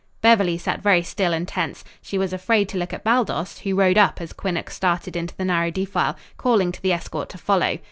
[0.21, 1.83] Beverly sat very still and tense.
[2.01, 5.45] She was afraid to look at Baldos, who rode up as Quinnox started into the
[5.45, 7.77] narrow defile, calling to the escort to follow.